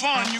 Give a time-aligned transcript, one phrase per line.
[0.00, 0.37] fun